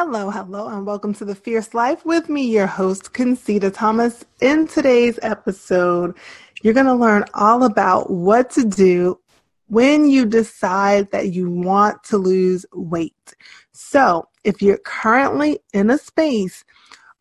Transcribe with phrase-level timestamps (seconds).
[0.00, 4.24] Hello, hello, and welcome to The Fierce Life with me, your host, Concita Thomas.
[4.40, 6.16] In today's episode,
[6.62, 9.18] you're going to learn all about what to do
[9.66, 13.34] when you decide that you want to lose weight.
[13.72, 16.64] So, if you're currently in a space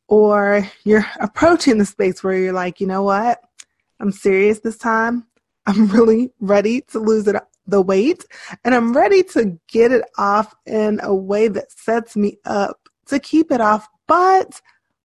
[0.07, 3.41] or you're approaching the space where you're like, you know what,
[3.99, 5.25] I'm serious this time,
[5.65, 7.35] I'm really ready to lose it
[7.67, 8.25] the weight
[8.63, 13.19] and I'm ready to get it off in a way that sets me up to
[13.19, 13.87] keep it off.
[14.07, 14.61] But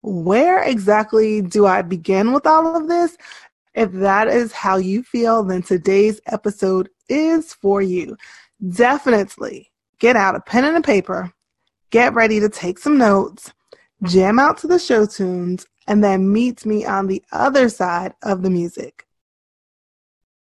[0.02, 3.16] where exactly do I begin with all of this?
[3.74, 8.16] If that is how you feel, then today's episode is for you.
[8.70, 11.32] Definitely get out a pen and a paper,
[11.90, 13.52] get ready to take some notes,
[14.02, 18.42] jam out to the show tunes, and then meet me on the other side of
[18.42, 19.05] the music.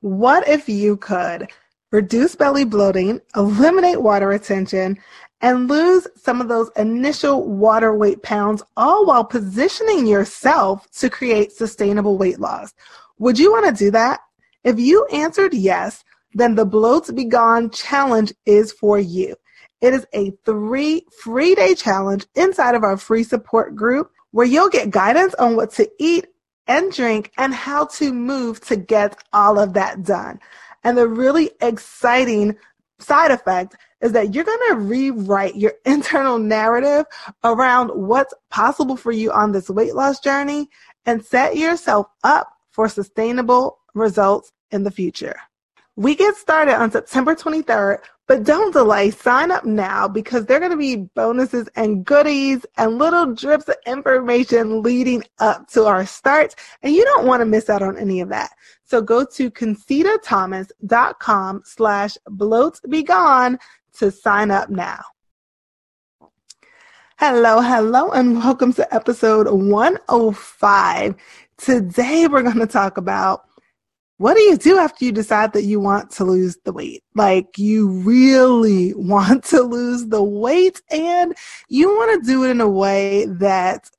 [0.00, 1.50] What if you could
[1.90, 4.98] reduce belly bloating, eliminate water retention,
[5.40, 11.52] and lose some of those initial water weight pounds, all while positioning yourself to create
[11.52, 12.74] sustainable weight loss?
[13.18, 14.20] Would you want to do that?
[14.64, 19.34] If you answered yes, then the Bloats Be Gone challenge is for you.
[19.80, 24.68] It is a three free day challenge inside of our free support group where you'll
[24.68, 26.26] get guidance on what to eat
[26.66, 30.40] and drink and how to move to get all of that done.
[30.84, 32.56] And the really exciting
[32.98, 37.06] side effect is that you're going to rewrite your internal narrative
[37.44, 40.68] around what's possible for you on this weight loss journey
[41.04, 45.36] and set yourself up for sustainable results in the future.
[45.96, 49.10] We get started on September 23rd, but don't delay.
[49.10, 53.68] Sign up now because there are going to be bonuses and goodies and little drips
[53.68, 56.54] of information leading up to our start.
[56.82, 58.50] And you don't want to miss out on any of that.
[58.84, 63.58] So go to concitathomas.com slash bloatbegone
[63.98, 65.02] to sign up now.
[67.18, 71.14] Hello, hello, and welcome to episode 105.
[71.56, 73.45] Today we're going to talk about
[74.18, 77.02] what do you do after you decide that you want to lose the weight?
[77.14, 81.34] Like you really want to lose the weight and
[81.68, 83.90] you want to do it in a way that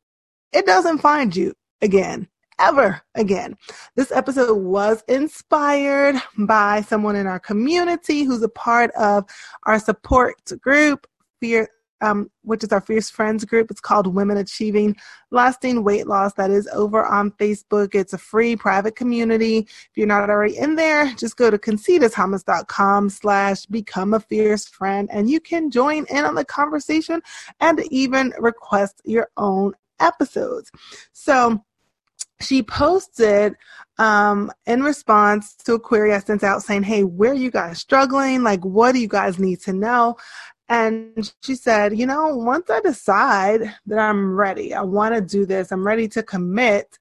[0.54, 2.28] it doesn't find you again,
[2.60, 3.56] ever again.
[3.96, 9.26] This episode was inspired by someone in our community who's a part of
[9.64, 11.06] our support group,
[11.40, 11.70] Fear
[12.02, 13.72] um, which is our Fierce Friends group.
[13.72, 14.96] It's called Women Achieving
[15.31, 16.34] Lasting Weight Loss.
[16.34, 17.96] That is over on Facebook.
[17.96, 19.59] It's a free private community.
[19.59, 25.09] If you're not already in there, just go to concitathomas.com slash become a fierce friend
[25.12, 27.22] and you can join in on the conversation
[27.59, 30.72] and even request your own episodes.
[31.13, 31.63] So
[32.40, 33.56] she posted
[33.97, 37.80] um, in response to a query I sent out saying, Hey, where are you guys
[37.80, 38.44] struggling?
[38.44, 40.18] Like, what do you guys need to know?
[40.70, 45.46] And she said, You know, once I decide that I'm ready, I want to do
[45.46, 47.00] this, I'm ready to commit,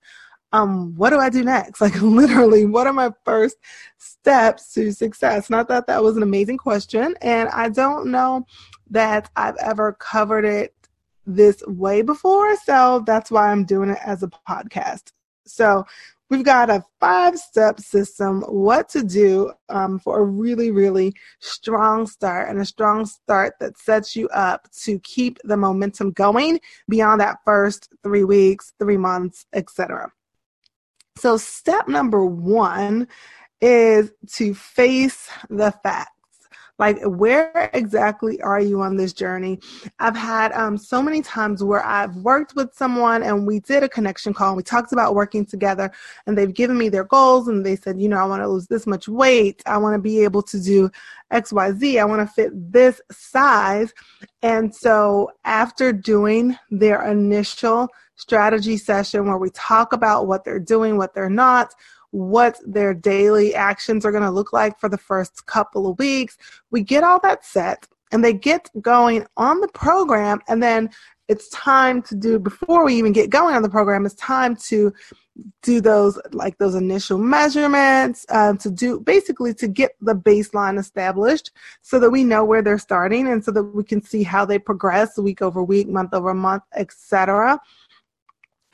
[0.53, 1.81] um, what do I do next?
[1.87, 3.57] Like, literally, what are my first
[3.99, 5.49] steps to success?
[5.49, 7.15] And I thought that was an amazing question.
[7.21, 8.47] And I don't know
[8.91, 10.75] that I've ever covered it
[11.27, 12.57] this way before.
[12.57, 15.13] So that's why I'm doing it as a podcast.
[15.45, 15.85] So
[16.29, 22.07] We've got a five step system, what to do um, for a really, really strong
[22.07, 27.21] start and a strong start that sets you up to keep the momentum going beyond
[27.21, 30.11] that first three weeks, three months, etc.
[31.17, 33.07] So, step number one
[33.61, 36.16] is to face the fact
[36.79, 39.59] like, where exactly are you on this journey?
[39.99, 43.89] I've had um, so many times where I've worked with someone and we did a
[43.89, 45.91] connection call and we talked about working together
[46.27, 48.67] and they've given me their goals and they said, you know, I want to lose
[48.67, 49.63] this much weight.
[49.67, 50.91] I want to be able to do
[51.33, 52.01] XYZ.
[52.01, 53.95] I want to fit this size.
[54.43, 60.97] And so after doing their initial strategy session where we talk about what they're doing,
[60.97, 61.73] what they're not,
[62.17, 66.39] what their daily actions are going to look like for the first couple of weeks.
[66.71, 70.41] We get all that set and they get going on the program.
[70.49, 70.89] And then
[71.29, 74.93] it's time to do before we even get going on the program it's time to
[75.63, 81.51] do those like those initial measurements um, to do basically to get the baseline established
[81.83, 84.59] so that we know where they're starting and so that we can see how they
[84.59, 87.59] progress week over week month over month etc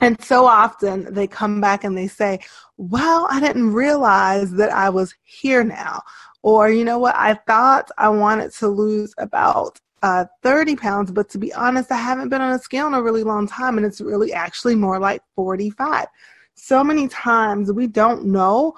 [0.03, 2.39] and so often they come back and they say
[2.77, 6.01] well i didn't realize that i was here now.
[6.45, 7.15] Or you know what?
[7.15, 11.95] I thought i wanted to lose about uh, 30 pounds, but to be honest, I
[11.95, 14.99] haven't been on a scale in a really long time, and it's really actually more
[14.99, 16.07] like 45
[16.55, 18.73] so many times we don't know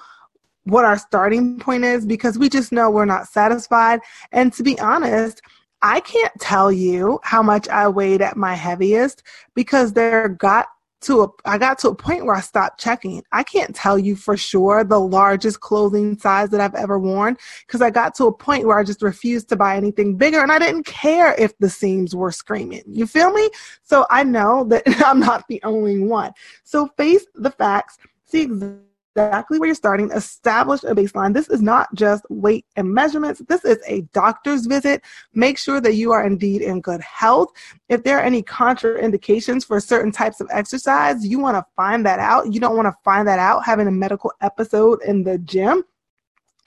[0.63, 4.00] what our starting point is because we just know we're not satisfied.
[4.31, 5.42] And to be honest,
[5.81, 9.22] I can't tell you how much I weighed at my heaviest
[9.54, 10.68] because there got
[11.02, 13.24] to a I got to a point where I stopped checking.
[13.32, 17.82] I can't tell you for sure the largest clothing size that I've ever worn because
[17.82, 20.60] I got to a point where I just refused to buy anything bigger and I
[20.60, 22.84] didn't care if the seams were screaming.
[22.88, 23.50] You feel me?
[23.84, 26.32] So I know that I'm not the only one.
[26.64, 28.80] So face the facts, see exactly
[29.16, 31.34] exactly where you're starting, establish a baseline.
[31.34, 33.42] This is not just weight and measurements.
[33.48, 35.02] This is a doctor's visit.
[35.34, 37.50] Make sure that you are indeed in good health.
[37.88, 42.20] If there are any contraindications for certain types of exercise, you want to find that
[42.20, 42.54] out.
[42.54, 45.84] You don't want to find that out having a medical episode in the gym.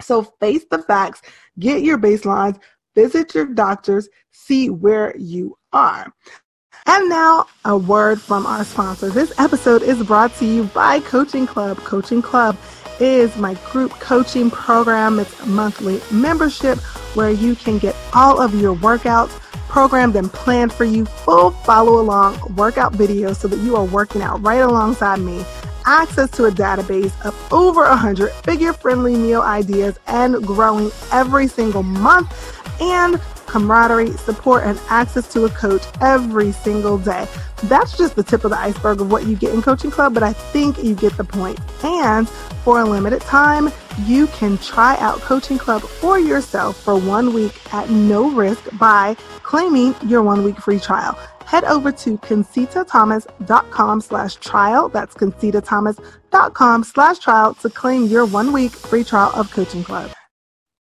[0.01, 1.23] So face the facts,
[1.59, 2.59] get your baselines,
[2.94, 6.12] visit your doctors, see where you are.
[6.87, 9.11] And now, a word from our sponsor.
[9.11, 11.77] This episode is brought to you by Coaching Club.
[11.79, 12.57] Coaching Club
[13.01, 15.19] is my group coaching program.
[15.19, 16.79] It's monthly membership
[17.15, 19.31] where you can get all of your workouts
[19.69, 24.23] programmed and planned for you, full follow along workout videos so that you are working
[24.23, 25.45] out right alongside me.
[25.85, 31.83] Access to a database of over 100 figure friendly meal ideas and growing every single
[31.83, 32.33] month.
[32.81, 37.27] And camaraderie, support, and access to a coach every single day.
[37.65, 40.23] That's just the tip of the iceberg of what you get in Coaching Club, but
[40.23, 41.59] I think you get the point.
[41.83, 43.71] And for a limited time,
[44.05, 49.17] you can try out Coaching Club for yourself for one week at no risk by
[49.43, 51.19] claiming your one week free trial.
[51.47, 54.89] Head over to concitathomas.com slash trial.
[54.91, 60.11] That's concitathomas.com slash trial to claim your one week free trial of Coaching Club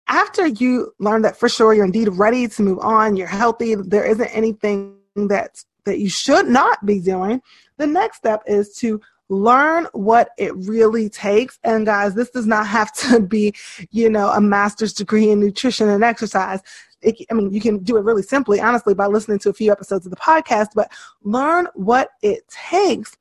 [0.10, 4.06] after you learn that for sure you're indeed ready to move on, you're healthy, there
[4.06, 7.42] isn't anything that's that you should not be doing,
[7.78, 11.60] the next step is to learn what it really takes.
[11.64, 13.54] And guys, this does not have to be,
[13.92, 16.62] you know, a master's degree in nutrition and exercise.
[17.02, 19.72] It, I mean, you can do it really simply, honestly, by listening to a few
[19.72, 20.92] episodes of the podcast, but
[21.24, 23.16] learn what it takes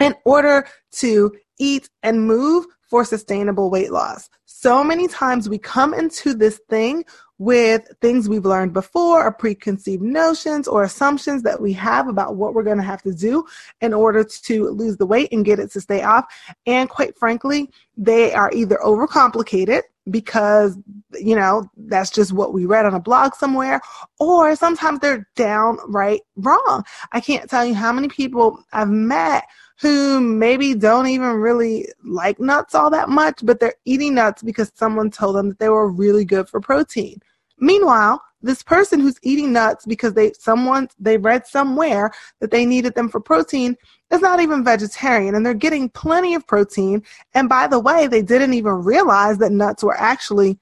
[0.00, 4.30] in order to eat and move for sustainable weight loss.
[4.60, 7.04] So many times we come into this thing
[7.38, 12.54] with things we've learned before or preconceived notions or assumptions that we have about what
[12.54, 13.46] we're going to have to do
[13.80, 16.24] in order to lose the weight and get it to stay off.
[16.66, 20.76] And quite frankly, they are either overcomplicated because,
[21.12, 23.80] you know, that's just what we read on a blog somewhere,
[24.18, 26.82] or sometimes they're downright wrong.
[27.12, 29.44] I can't tell you how many people I've met
[29.80, 34.72] who maybe don't even really like nuts all that much, but they're eating nuts because
[34.74, 37.20] someone told them that they were really good for protein.
[37.58, 42.10] Meanwhile, this person who's eating nuts because they someone they read somewhere
[42.40, 43.76] that they needed them for protein
[44.12, 47.02] is not even vegetarian and they're getting plenty of protein
[47.34, 50.56] and by the way they didn't even realize that nuts were actually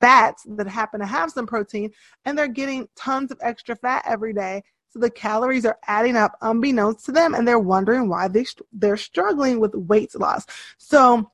[0.00, 1.90] fats that happen to have some protein
[2.24, 4.60] and they're getting tons of extra fat every day
[4.94, 8.96] so the calories are adding up unbeknownst to them and they're wondering why they they're
[8.96, 10.46] struggling with weight loss.
[10.78, 11.30] So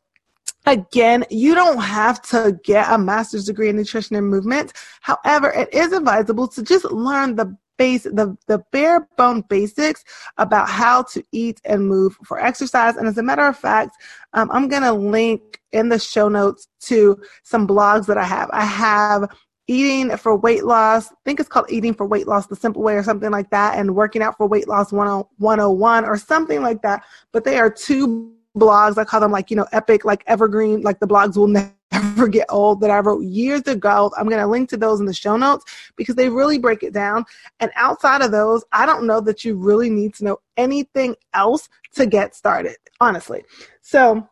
[0.67, 4.75] Again, you don't have to get a master's degree in nutrition and movement.
[5.01, 10.05] However, it is advisable to just learn the base, the, the bare bone basics
[10.37, 12.97] about how to eat and move for exercise.
[12.97, 13.97] And as a matter of fact,
[14.35, 18.51] um, I'm going to link in the show notes to some blogs that I have.
[18.53, 19.35] I have
[19.71, 21.13] eating for weight loss.
[21.13, 23.79] I think it's called Eating for Weight Loss the Simple Way or something like that,
[23.79, 27.05] and Working Out for Weight Loss 101 or something like that.
[27.33, 28.99] But they are two blogs.
[28.99, 31.47] I call them like, you know, epic, like evergreen, like the blogs will
[31.93, 34.11] never get old that I wrote years ago.
[34.19, 36.93] I'm going to link to those in the show notes because they really break it
[36.93, 37.25] down.
[37.61, 41.69] And outside of those, I don't know that you really need to know anything else
[41.95, 43.45] to get started, honestly.
[43.83, 44.29] So,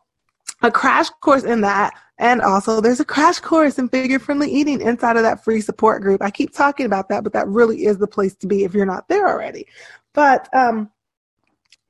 [0.61, 4.81] a crash course in that and also, there's a crash course in figure friendly eating
[4.81, 6.21] inside of that free support group.
[6.21, 8.85] I keep talking about that, but that really is the place to be if you're
[8.85, 9.65] not there already.
[10.13, 10.91] But um,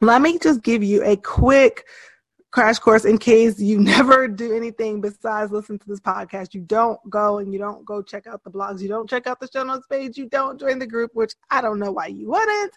[0.02, 1.86] let me just give you a quick
[2.52, 6.54] crash course in case you never do anything besides listen to this podcast.
[6.54, 8.82] You don't go and you don't go check out the blogs.
[8.82, 10.16] You don't check out the show notes page.
[10.16, 12.74] You don't join the group, which I don't know why you wouldn't.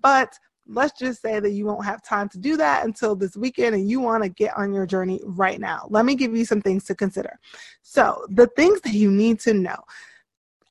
[0.00, 0.36] But
[0.68, 3.88] let's just say that you won't have time to do that until this weekend and
[3.88, 5.86] you want to get on your journey right now.
[5.88, 7.38] Let me give you some things to consider.
[7.82, 9.78] So, the things that you need to know.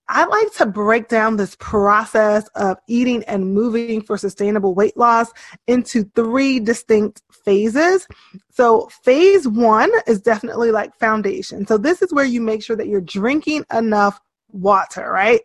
[0.10, 5.34] I like to break down this process of eating and moving for sustainable weight loss
[5.68, 8.08] into three distinct phases.
[8.50, 11.68] So, phase one is definitely like foundation.
[11.68, 14.20] So, this is where you make sure that you're drinking enough
[14.52, 15.42] water, right?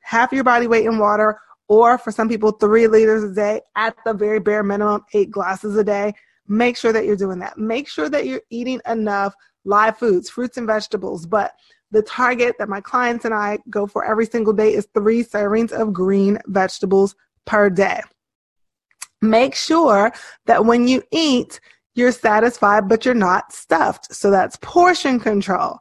[0.00, 3.94] Half your body weight in water or for some people, three liters a day at
[4.04, 6.14] the very bare minimum, eight glasses a day.
[6.48, 7.58] Make sure that you're doing that.
[7.58, 9.34] Make sure that you're eating enough
[9.64, 11.26] live foods, fruits and vegetables.
[11.26, 11.52] But
[11.90, 15.70] the target that my clients and I go for every single day is three servings
[15.70, 18.00] of green vegetables per day.
[19.20, 20.12] Make sure
[20.46, 21.60] that when you eat,
[21.94, 24.14] you're satisfied, but you're not stuffed.
[24.14, 25.78] So that's portion control.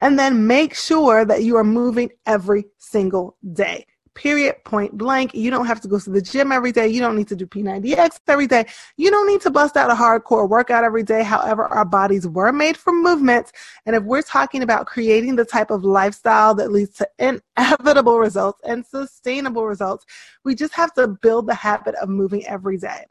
[0.00, 5.34] And then make sure that you are moving every single day period, point blank.
[5.34, 6.88] You don't have to go to the gym every day.
[6.88, 8.66] You don't need to do P90X every day.
[8.96, 11.22] You don't need to bust out a hardcore workout every day.
[11.22, 13.52] However, our bodies were made for movement.
[13.86, 18.60] And if we're talking about creating the type of lifestyle that leads to inevitable results
[18.64, 20.04] and sustainable results,
[20.44, 23.06] we just have to build the habit of moving every day.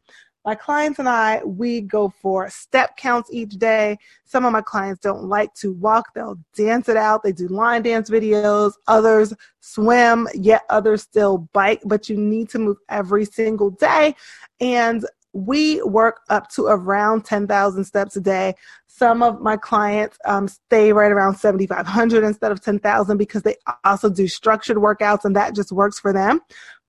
[0.45, 3.97] My clients and I, we go for step counts each day.
[4.25, 7.23] Some of my clients don't like to walk, they'll dance it out.
[7.23, 12.59] They do line dance videos, others swim, yet others still bike, but you need to
[12.59, 14.15] move every single day.
[14.59, 18.55] And we work up to around 10,000 steps a day.
[18.87, 24.09] Some of my clients um, stay right around 7,500 instead of 10,000 because they also
[24.09, 26.41] do structured workouts and that just works for them.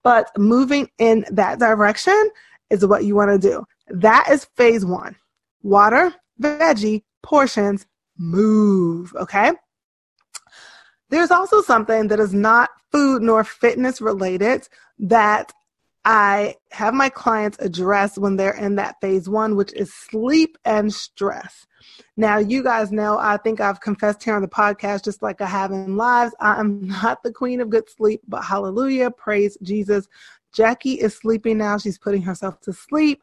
[0.02, 2.30] But moving in that direction
[2.70, 3.64] is what you want to do.
[3.88, 5.16] That is phase one.
[5.62, 9.12] Water, veggie, portions, move.
[9.16, 9.52] Okay.
[11.10, 14.68] There's also something that is not food nor fitness related
[14.98, 15.52] that
[16.04, 20.92] I have my clients address when they're in that phase one, which is sleep and
[20.92, 21.66] stress.
[22.16, 25.46] Now, you guys know, I think I've confessed here on the podcast, just like I
[25.46, 30.06] have in lives, I am not the queen of good sleep, but hallelujah, praise Jesus.
[30.54, 31.78] Jackie is sleeping now.
[31.78, 33.22] She's putting herself to sleep.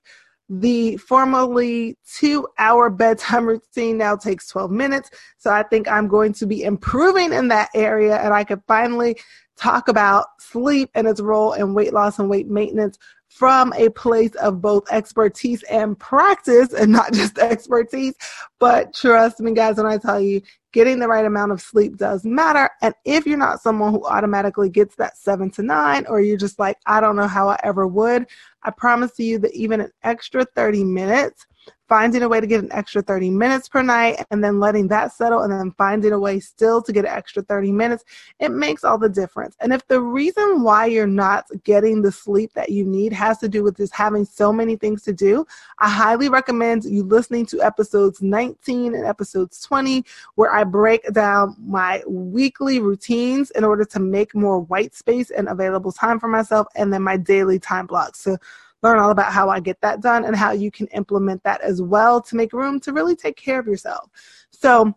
[0.50, 5.10] The formerly two hour bedtime routine now takes 12 minutes.
[5.38, 9.18] So I think I'm going to be improving in that area and I could finally
[9.62, 12.98] talk about sleep and its role in weight loss and weight maintenance
[13.30, 18.16] from a place of both expertise and practice and not just expertise.
[18.60, 20.42] But trust me, guys, when I tell you,
[20.74, 22.70] getting the right amount of sleep does matter.
[22.82, 26.60] And if you're not someone who automatically gets that seven to nine, or you're just
[26.60, 28.28] like, I don't know how I ever would,
[28.64, 31.46] I promise you that even an extra 30 minutes
[31.92, 35.12] finding a way to get an extra 30 minutes per night and then letting that
[35.12, 38.06] settle and then finding a way still to get an extra 30 minutes,
[38.40, 39.58] it makes all the difference.
[39.60, 43.50] And if the reason why you're not getting the sleep that you need has to
[43.50, 45.46] do with just having so many things to do,
[45.80, 50.06] I highly recommend you listening to episodes 19 and episodes 20,
[50.36, 55.50] where I break down my weekly routines in order to make more white space and
[55.50, 58.22] available time for myself, and then my daily time blocks.
[58.22, 58.38] So
[58.84, 61.82] learn all about how I get that done and how you can implement that as
[61.82, 64.10] well to make room to really take care of yourself.
[64.52, 64.94] So,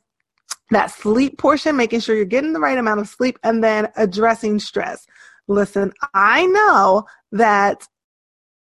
[0.70, 4.58] that sleep portion, making sure you're getting the right amount of sleep, and then addressing
[4.58, 5.06] stress.
[5.46, 7.86] Listen, I know that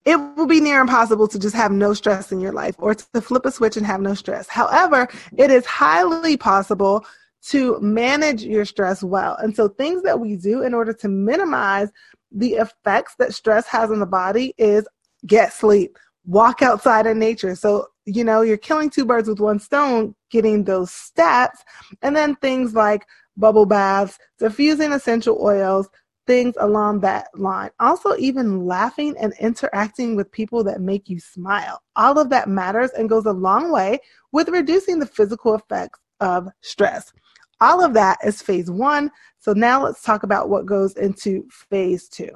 [0.04, 3.22] it will be near impossible to just have no stress in your life or to
[3.22, 4.48] flip a switch and have no stress.
[4.48, 7.06] However, it is highly possible
[7.44, 9.36] to manage your stress well.
[9.36, 11.90] And so, things that we do in order to minimize
[12.32, 14.88] the effects that stress has on the body is
[15.26, 17.56] get sleep, walk outside in nature.
[17.56, 21.60] So, you know, you're killing two birds with one stone, getting those stats.
[22.02, 23.06] And then things like
[23.38, 25.90] bubble baths, diffusing essential oils,
[26.28, 27.72] things along that line.
[27.80, 31.82] Also, even laughing and interacting with people that make you smile.
[31.96, 34.00] All of that matters and goes a long way
[34.32, 37.12] with reducing the physical effects of stress.
[37.60, 39.12] All of that is phase one.
[39.40, 42.30] So now let's talk about what goes into phase two.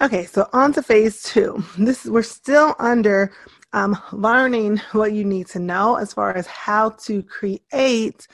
[0.00, 1.64] Okay, so on to phase two.
[1.76, 3.32] This we're still under
[3.72, 8.28] um, learning what you need to know as far as how to create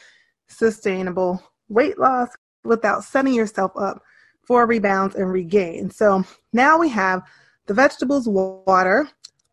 [0.47, 2.29] sustainable weight loss
[2.65, 4.03] without setting yourself up
[4.47, 5.91] for rebounds and regain.
[5.91, 7.23] So now we have
[7.65, 9.09] the vegetables, water,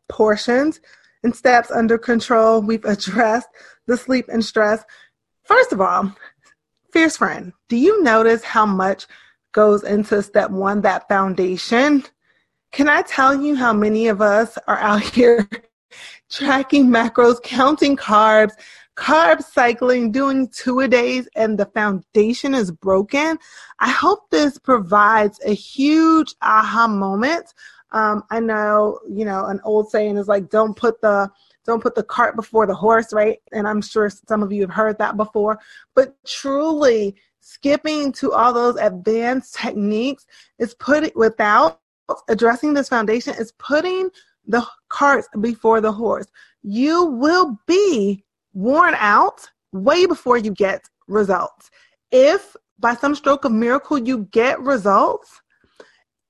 [0.09, 0.81] portions,
[1.23, 2.61] and steps under control.
[2.61, 3.47] We've addressed
[3.87, 4.83] the sleep and stress.
[5.43, 6.13] First of all,
[6.91, 9.07] fierce friend, do you notice how much
[9.53, 12.03] goes into step one, that foundation.
[12.71, 15.49] Can I tell you how many of us are out here
[16.29, 18.53] tracking macros, counting carbs,
[18.97, 23.37] carb cycling, doing two a days, and the foundation is broken?
[23.79, 27.53] I hope this provides a huge aha moment
[27.91, 31.29] Um, I know, you know, an old saying is like, don't put the
[31.65, 33.39] don't put the cart before the horse, right?
[33.51, 35.59] And I'm sure some of you have heard that before.
[35.95, 40.25] But truly, skipping to all those advanced techniques
[40.59, 41.79] is putting without
[42.29, 44.09] addressing this foundation is putting
[44.47, 46.27] the cart before the horse.
[46.63, 51.69] You will be worn out way before you get results.
[52.11, 55.41] If by some stroke of miracle you get results,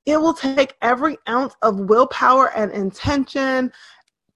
[0.06, 3.72] it will take every ounce of willpower and intention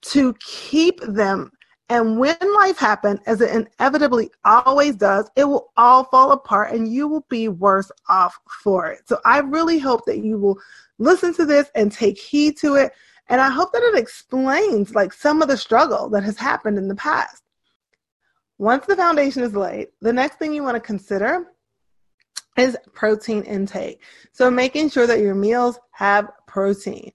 [0.02, 1.50] to keep them.
[1.88, 6.92] And when life happens, as it inevitably always does, it will all fall apart and
[6.92, 9.08] you will be worse off for it.
[9.08, 10.58] So I really hope that you will
[10.98, 12.92] listen to this and take heed to it.
[13.28, 16.88] And I hope that it explains like some of the struggle that has happened in
[16.88, 17.42] the past.
[18.58, 21.52] Once the foundation is laid, the next thing you want to consider
[22.56, 24.02] is protein intake.
[24.32, 27.12] So making sure that your meals have protein.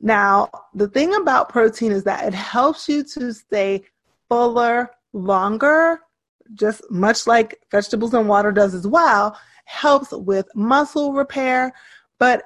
[0.00, 3.84] Now, the thing about protein is that it helps you to stay
[4.32, 6.00] fuller longer,
[6.54, 11.70] just much like vegetables and water does as well, helps with muscle repair,
[12.18, 12.44] but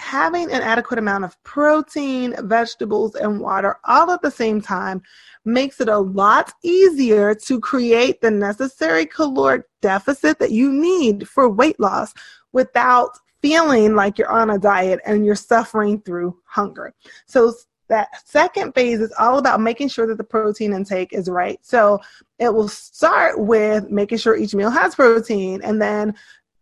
[0.00, 5.00] having an adequate amount of protein, vegetables, and water all at the same time
[5.44, 11.48] makes it a lot easier to create the necessary caloric deficit that you need for
[11.48, 12.12] weight loss
[12.52, 13.10] without
[13.40, 16.92] feeling like you're on a diet and you're suffering through hunger.
[17.26, 17.54] So
[17.90, 21.58] that second phase is all about making sure that the protein intake is right.
[21.62, 22.00] So
[22.38, 26.14] it will start with making sure each meal has protein and then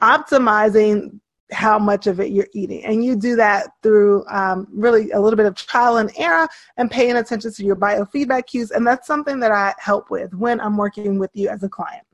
[0.02, 1.20] optimizing
[1.52, 2.84] how much of it you're eating.
[2.84, 6.90] And you do that through um, really a little bit of trial and error and
[6.90, 8.70] paying attention to your biofeedback cues.
[8.70, 12.04] And that's something that I help with when I'm working with you as a client.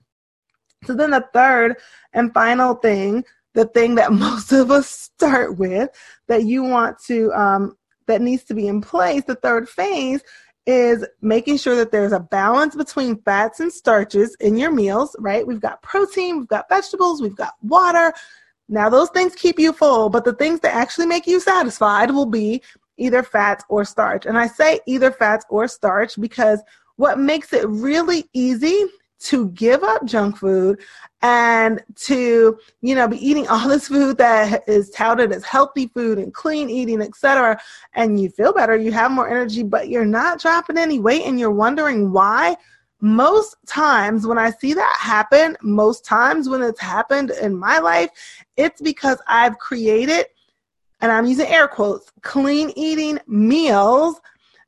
[0.84, 1.76] So then the third
[2.12, 5.88] and final thing the thing that most of us start with
[6.28, 7.76] that you want to um,
[8.06, 9.24] that needs to be in place.
[9.24, 10.22] The third phase
[10.66, 15.46] is making sure that there's a balance between fats and starches in your meals right?
[15.46, 18.14] We've got protein we've got vegetables we've got water.
[18.68, 22.26] Now those things keep you full but the things that actually make you satisfied will
[22.26, 22.62] be
[22.96, 24.24] either fats or starch.
[24.24, 26.62] And i say either fats or starch because
[26.96, 28.86] what makes it really easy
[29.24, 30.78] to give up junk food
[31.22, 36.18] and to you know be eating all this food that is touted as healthy food
[36.18, 37.58] and clean eating etc
[37.94, 41.40] and you feel better you have more energy but you're not dropping any weight and
[41.40, 42.56] you're wondering why.
[43.00, 48.08] Most times when i see that happen most times when it's happened in my life
[48.56, 50.24] it's because i've created
[51.02, 54.22] and i'm using air quotes clean eating meals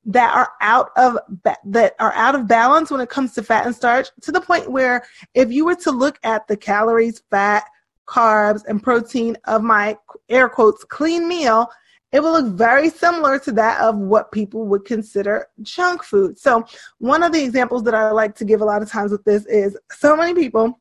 [0.07, 1.19] that are out of
[1.65, 4.71] that are out of balance when it comes to fat and starch to the point
[4.71, 7.65] where if you were to look at the calories, fat,
[8.07, 9.97] carbs, and protein of my
[10.29, 11.69] air quotes clean meal,
[12.13, 16.39] it will look very similar to that of what people would consider junk food.
[16.39, 16.65] So,
[16.99, 19.45] one of the examples that I like to give a lot of times with this
[19.47, 20.79] is so many people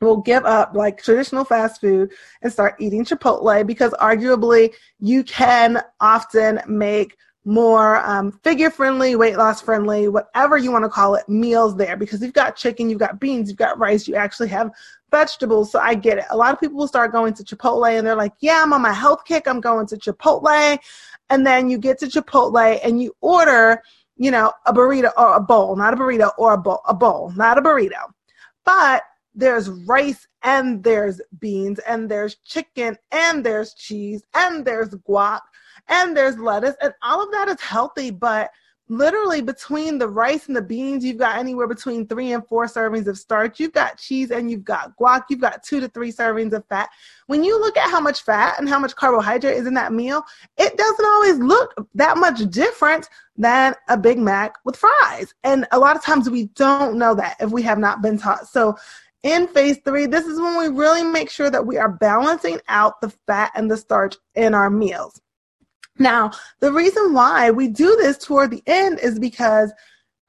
[0.00, 2.10] will give up like traditional fast food
[2.42, 9.36] and start eating Chipotle because arguably you can often make more um, figure friendly, weight
[9.36, 12.98] loss friendly, whatever you want to call it, meals there because you've got chicken, you've
[12.98, 14.70] got beans, you've got rice, you actually have
[15.10, 15.72] vegetables.
[15.72, 16.24] So I get it.
[16.30, 18.82] A lot of people will start going to Chipotle and they're like, yeah, I'm on
[18.82, 19.48] my health kick.
[19.48, 20.78] I'm going to Chipotle.
[21.30, 23.82] And then you get to Chipotle and you order,
[24.16, 27.32] you know, a burrito or a bowl, not a burrito or a bowl, a bowl,
[27.36, 28.12] not a burrito.
[28.64, 29.02] But
[29.34, 35.40] there's rice and there's beans and there's chicken and there's cheese and there's guac
[35.88, 38.50] and there's lettuce, and all of that is healthy, but
[38.90, 43.06] literally between the rice and the beans, you've got anywhere between three and four servings
[43.06, 43.60] of starch.
[43.60, 45.22] You've got cheese and you've got guac.
[45.30, 46.90] You've got two to three servings of fat.
[47.28, 50.24] When you look at how much fat and how much carbohydrate is in that meal,
[50.58, 55.32] it doesn't always look that much different than a Big Mac with fries.
[55.44, 58.48] And a lot of times we don't know that if we have not been taught.
[58.48, 58.76] So
[59.22, 63.00] in phase three, this is when we really make sure that we are balancing out
[63.00, 65.20] the fat and the starch in our meals.
[66.00, 69.70] Now, the reason why we do this toward the end is because,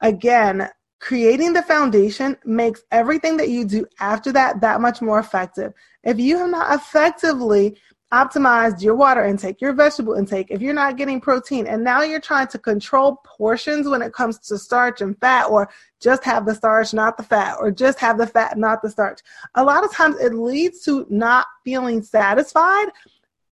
[0.02, 0.68] again,
[1.00, 5.72] creating the foundation makes everything that you do after that that much more effective.
[6.04, 7.78] If you have not effectively
[8.12, 12.20] optimized your water intake, your vegetable intake, if you're not getting protein, and now you're
[12.20, 15.70] trying to control portions when it comes to starch and fat, or
[16.02, 19.20] just have the starch, not the fat, or just have the fat, not the starch,
[19.54, 22.88] a lot of times it leads to not feeling satisfied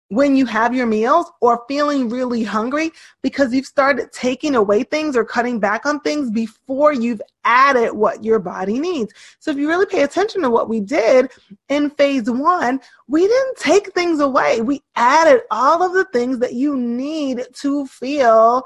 [0.10, 2.92] when you have your meals or feeling really hungry
[3.22, 8.24] because you've started taking away things or cutting back on things before you've added what
[8.24, 9.14] your body needs.
[9.40, 11.32] So if you really pay attention to what we did
[11.70, 14.62] in phase one, we didn't take things away.
[14.62, 18.64] We added all of the things that you need to feel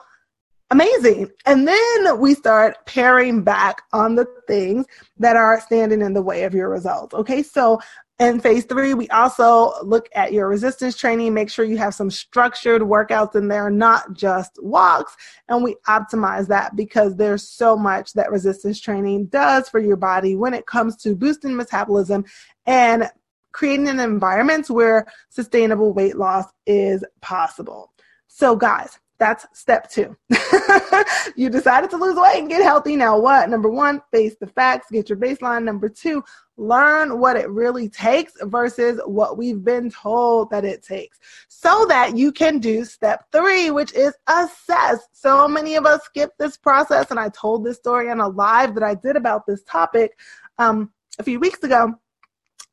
[0.72, 1.30] amazing.
[1.46, 4.86] And then we start paring back on the things
[5.20, 7.14] that are standing in the way of your results.
[7.14, 7.44] Okay.
[7.44, 7.80] So
[8.20, 12.12] in phase three, we also look at your resistance training, make sure you have some
[12.12, 15.16] structured workouts in there, not just walks.
[15.50, 20.36] And we optimize that because there's so much that resistance training does for your body
[20.36, 22.24] when it comes to boosting metabolism
[22.68, 23.10] and
[23.52, 27.94] creating an environment where sustainable weight loss is possible.
[28.28, 30.18] So, guys, that's step two.
[31.38, 32.98] you decided to lose weight and get healthy.
[32.98, 33.50] Now, what?
[33.50, 35.64] Number one, face the facts, get your baseline.
[35.64, 36.22] Number two,
[36.58, 42.18] learn what it really takes versus what we've been told that it takes so that
[42.18, 45.08] you can do step three, which is assess.
[45.14, 47.10] So many of us skip this process.
[47.10, 50.20] And I told this story on a live that I did about this topic
[50.58, 51.94] um, a few weeks ago.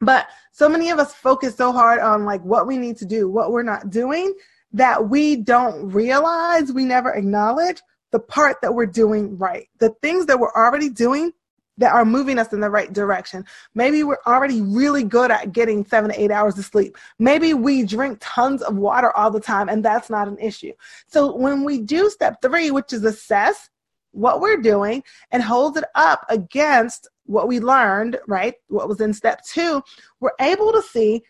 [0.00, 3.28] But so many of us focus so hard on like what we need to do,
[3.28, 4.34] what we're not doing
[4.72, 7.80] that we don't realize, we never acknowledge
[8.12, 9.68] the part that we're doing right.
[9.78, 11.32] The things that we're already doing
[11.78, 13.44] that are moving us in the right direction.
[13.74, 16.96] Maybe we're already really good at getting seven to eight hours of sleep.
[17.18, 20.72] Maybe we drink tons of water all the time, and that's not an issue.
[21.06, 23.70] So when we do step three, which is assess
[24.12, 28.54] what we're doing and hold it up against what we learned, right?
[28.68, 29.82] What was in step two,
[30.20, 31.22] we're able to see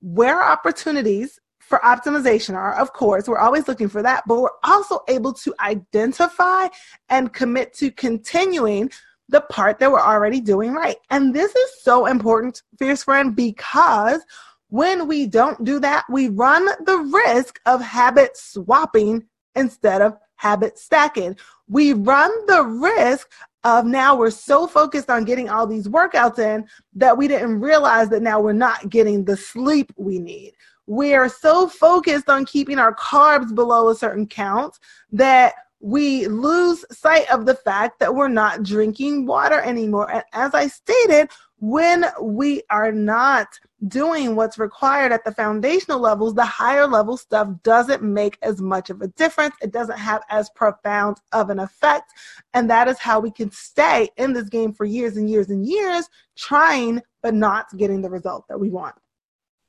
[0.00, 2.74] where opportunities for optimization are.
[2.74, 6.68] Of course, we're always looking for that, but we're also able to identify
[7.10, 8.90] and commit to continuing
[9.28, 10.96] the part that we're already doing right.
[11.10, 14.22] And this is so important, fierce friend, because
[14.70, 20.78] when we don't do that, we run the risk of habit swapping instead of habit
[20.78, 21.36] stacking.
[21.68, 23.30] We run the risk
[23.64, 28.08] of now we're so focused on getting all these workouts in that we didn't realize
[28.08, 30.54] that now we're not getting the sleep we need
[30.88, 34.78] we are so focused on keeping our carbs below a certain count
[35.12, 40.10] that we lose sight of the fact that we're not drinking water anymore.
[40.10, 43.48] And as I stated, when we are not
[43.86, 48.88] doing what's required at the foundational levels, the higher level stuff doesn't make as much
[48.88, 49.54] of a difference.
[49.60, 52.12] It doesn't have as profound of an effect.
[52.54, 55.66] And that is how we can stay in this game for years and years and
[55.66, 58.94] years, trying but not getting the result that we want.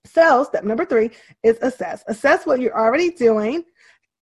[0.05, 1.11] So, step number three
[1.43, 2.03] is assess.
[2.07, 3.63] Assess what you're already doing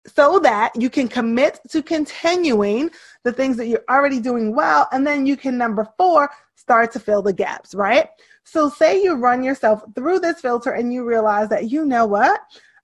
[0.06, 2.90] so that you can commit to continuing
[3.24, 4.88] the things that you're already doing well.
[4.92, 8.10] And then you can, number four, start to fill the gaps, right?
[8.44, 12.42] So, say you run yourself through this filter and you realize that, you know what?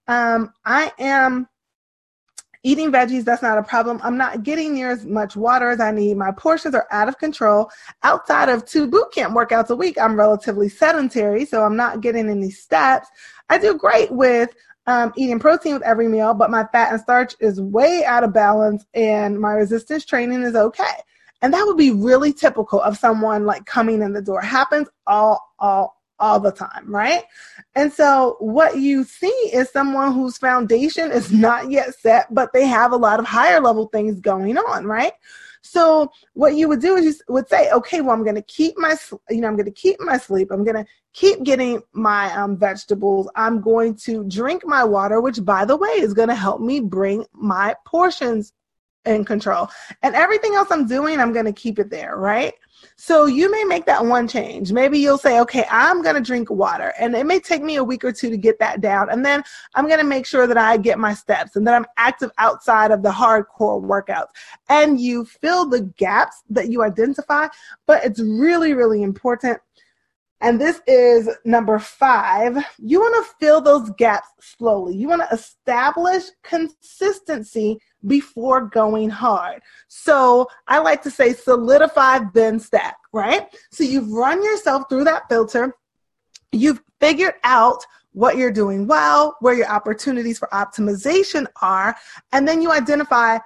[0.08, 1.48] Um, I am
[2.64, 4.02] Eating veggies, that's not a problem.
[4.04, 6.18] I'm not getting near as much water as I need.
[6.18, 7.72] My portions are out of control.
[8.04, 12.30] Outside of two boot camp workouts a week, I'm relatively sedentary, so I'm not getting
[12.30, 13.08] any steps.
[13.50, 14.54] I do great with
[14.88, 18.34] um, eating protein with every meal, but my fat and starch is way out of
[18.34, 20.96] balance and my resistance training is okay.
[21.42, 24.42] And that would be really typical of someone like coming in the door.
[24.42, 27.24] Happens all, all, all the time, right?
[27.76, 32.66] And so what you see is someone whose foundation is not yet set, but they
[32.68, 35.14] have a lot of higher level things going on, right?
[35.62, 38.78] So what you would do is you would say, okay, well, I'm going to keep
[38.78, 38.96] my,
[39.30, 40.50] you know, I'm going to keep my sleep.
[40.52, 43.30] I'm going to keep getting my um, vegetables.
[43.36, 46.80] I'm going to drink my water, which by the way is going to help me
[46.80, 48.54] bring my portions
[49.10, 49.70] in control.
[50.04, 52.54] And everything else I'm doing, I'm going to keep it there, right?
[52.96, 54.72] So you may make that one change.
[54.72, 56.94] Maybe you'll say, okay, I'm going to drink water.
[57.00, 59.10] And it may take me a week or two to get that down.
[59.10, 59.44] And then
[59.76, 62.92] I'm going to make sure that I get my steps and that I'm active outside
[62.92, 64.30] of the hardcore workouts.
[64.70, 67.48] And you fill the gaps that you identify.
[67.86, 69.60] But it's really, really important
[70.42, 72.58] and this is number five.
[72.78, 74.96] You want to fill those gaps slowly.
[74.96, 79.62] You want to establish consistency before going hard.
[79.90, 83.48] So I like to say solidify, then stack, right?
[83.72, 85.76] So you've run yourself through that filter.
[86.52, 91.96] You've figured out what you're doing well, where your opportunities for optimization are,
[92.32, 93.38] and then you identify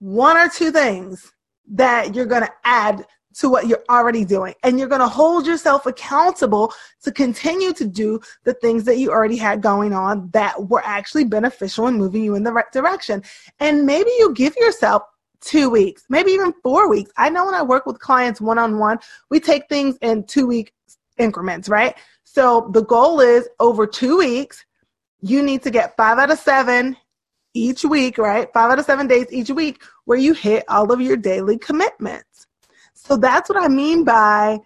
[0.00, 1.32] one or two things
[1.68, 4.54] that you're going to add to what you're already doing.
[4.62, 9.10] And you're going to hold yourself accountable to continue to do the things that you
[9.10, 13.22] already had going on that were actually beneficial and moving you in the right direction.
[13.60, 15.02] And maybe you give yourself
[15.40, 17.10] two weeks, maybe even four weeks.
[17.16, 20.46] I know when I work with clients one on one, we take things in two
[20.46, 20.72] week
[21.18, 21.96] increments, right?
[22.24, 24.64] So the goal is over two weeks,
[25.20, 26.96] you need to get five out of seven
[27.54, 28.48] each week, right?
[28.52, 32.46] Five out of seven days each week where you hit all of your daily commitments.
[33.04, 34.60] So that's what I mean by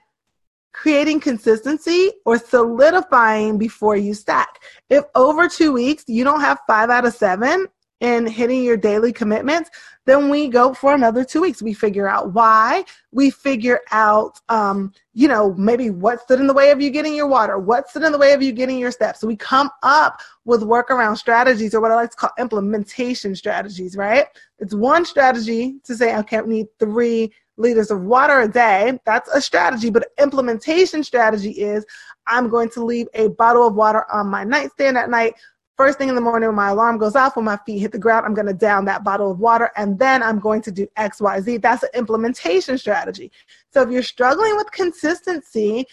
[0.73, 4.63] creating consistency or solidifying before you stack.
[4.91, 7.67] If over two weeks you don't have five out of seven
[8.01, 9.71] in hitting your daily commitments,
[10.05, 11.63] then we go for another two weeks.
[11.63, 12.85] We figure out why.
[13.11, 17.15] We figure out, um, you know, maybe what stood in the way of you getting
[17.15, 19.21] your water, what stood in the way of you getting your steps.
[19.21, 23.97] So we come up with workaround strategies or what I like to call implementation strategies,
[23.97, 24.27] right?
[24.59, 28.99] It's one strategy to say, okay, we need three liters of water a day.
[29.05, 31.85] That's a strategy, but implementation strategy is
[32.27, 35.35] I'm going to leave a bottle of water on my nightstand at night.
[35.77, 37.99] First thing in the morning when my alarm goes off, when my feet hit the
[37.99, 40.87] ground, I'm going to down that bottle of water and then I'm going to do
[40.97, 41.59] X, Y, Z.
[41.59, 43.31] That's an implementation strategy.
[43.73, 45.87] So if you're struggling with consistency,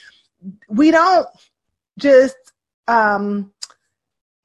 [0.70, 1.28] we don't
[1.98, 2.38] just
[2.88, 3.53] um,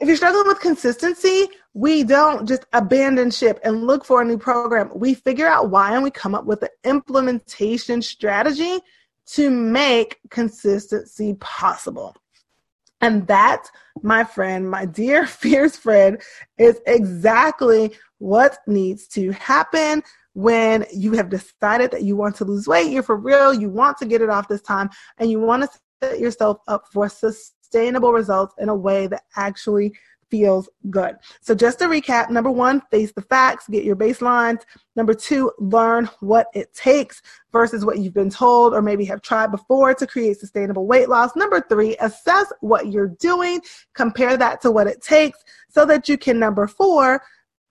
[0.00, 4.38] if you're struggling with consistency, we don't just abandon ship and look for a new
[4.38, 4.90] program.
[4.94, 8.78] We figure out why and we come up with an implementation strategy
[9.26, 12.16] to make consistency possible.
[13.00, 13.70] And that,
[14.02, 16.20] my friend, my dear fierce friend,
[16.58, 20.02] is exactly what needs to happen
[20.34, 22.92] when you have decided that you want to lose weight.
[22.92, 25.78] You're for real, you want to get it off this time, and you want to
[26.00, 29.92] set yourself up for success sustainable results in a way that actually
[30.31, 31.16] feels good.
[31.40, 34.62] So just to recap, number one, face the facts, get your baselines.
[34.94, 39.50] Number two, learn what it takes versus what you've been told or maybe have tried
[39.50, 41.35] before to create sustainable weight loss.
[41.35, 43.62] Number three, assess what you're doing,
[43.94, 45.38] compare that to what it takes
[45.70, 47.22] so that you can, number four,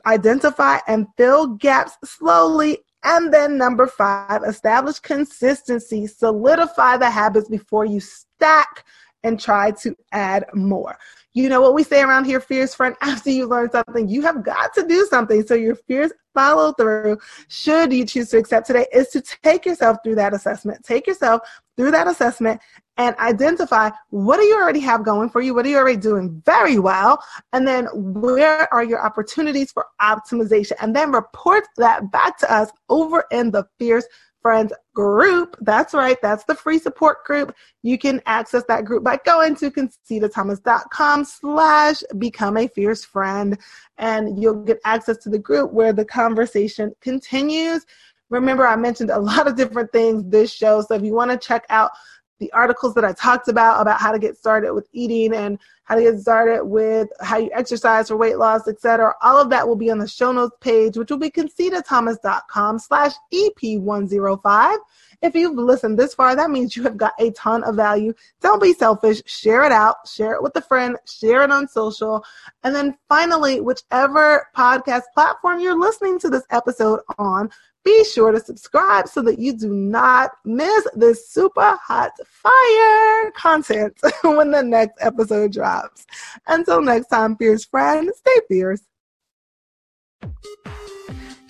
[0.08, 7.86] identify and fill gaps slowly and then number five, establish consistency, solidify the habits before
[7.86, 8.86] you stack
[9.24, 10.98] and try to add more.
[11.34, 14.44] You know what we say around here, fierce friend, after you learn something, you have
[14.44, 15.46] got to do something.
[15.46, 19.98] So your fierce follow through, should you choose to accept today, is to take yourself
[20.04, 20.84] through that assessment.
[20.84, 21.42] Take yourself
[21.76, 22.60] through that assessment
[22.98, 25.54] and identify what do you already have going for you?
[25.54, 27.24] What are you already doing very well?
[27.54, 30.74] And then where are your opportunities for optimization?
[30.82, 34.06] And then report that back to us over in the Fierce
[34.48, 35.58] Friends group.
[35.60, 36.18] That's right.
[36.22, 37.54] That's the free support group.
[37.84, 43.58] You can access that group by going to concitathomas.com slash become a fierce friend.
[43.98, 47.86] And you'll get access to the group where the conversation continues.
[48.30, 50.80] Remember, I mentioned a lot of different things this show.
[50.80, 51.92] So if you want to check out
[52.40, 55.96] the articles that I talked about, about how to get started with eating and how
[55.96, 59.14] to get started with how you exercise for weight loss, etc.
[59.22, 63.14] All of that will be on the show notes page, which will be concitathomas.com slash
[63.34, 64.78] EP105.
[65.22, 68.14] If you've listened this far, that means you have got a ton of value.
[68.42, 69.24] Don't be selfish.
[69.26, 69.96] Share it out.
[70.08, 70.96] Share it with a friend.
[71.06, 72.24] Share it on social.
[72.64, 77.50] And then finally, whichever podcast platform you're listening to this episode on,
[77.84, 83.98] be sure to subscribe so that you do not miss this super hot fire content
[84.24, 86.06] when the next episode drops.
[86.48, 88.82] Until next time, fierce friend, stay fierce.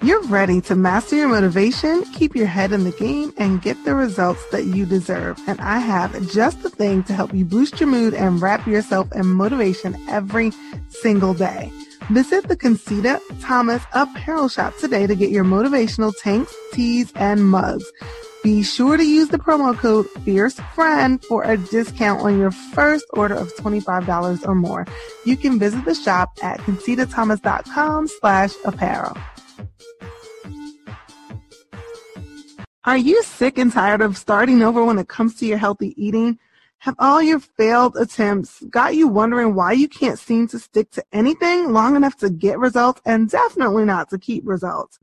[0.03, 3.95] You're ready to master your motivation, keep your head in the game, and get the
[3.95, 5.39] results that you deserve.
[5.47, 9.11] And I have just the thing to help you boost your mood and wrap yourself
[9.13, 10.51] in motivation every
[10.89, 11.71] single day.
[12.11, 17.91] Visit the Concita Thomas apparel shop today to get your motivational tanks, tees, and mugs.
[18.43, 23.33] Be sure to use the promo code FierceFriend for a discount on your first order
[23.33, 24.85] of $25 or more.
[25.25, 29.17] You can visit the shop at concitathomas.com slash apparel.
[32.87, 36.39] Are you sick and tired of starting over when it comes to your healthy eating?
[36.77, 41.03] Have all your failed attempts got you wondering why you can't seem to stick to
[41.11, 44.99] anything long enough to get results and definitely not to keep results?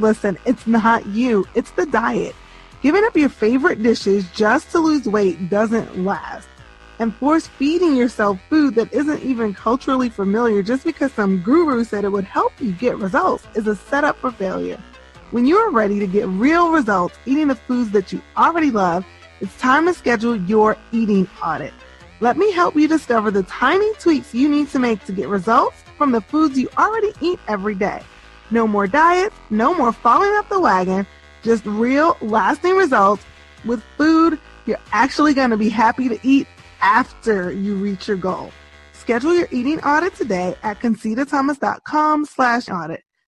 [0.00, 2.34] Listen, it's not you, it's the diet.
[2.82, 6.48] Giving up your favorite dishes just to lose weight doesn't last.
[6.98, 12.04] And force feeding yourself food that isn't even culturally familiar just because some guru said
[12.04, 14.82] it would help you get results is a setup for failure.
[15.30, 19.04] When you are ready to get real results eating the foods that you already love,
[19.40, 21.74] it's time to schedule your eating audit.
[22.20, 25.76] Let me help you discover the tiny tweaks you need to make to get results
[25.98, 28.02] from the foods you already eat every day.
[28.50, 31.06] No more diets, no more falling off the wagon,
[31.42, 33.22] just real lasting results
[33.66, 36.46] with food you're actually going to be happy to eat
[36.80, 38.50] after you reach your goal.
[38.94, 43.02] Schedule your eating audit today at concitathomas.com slash audit.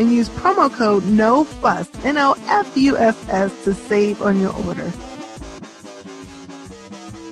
[0.00, 4.90] and use promo code NOFUSS, N-O-F-U-S-S to save on your order.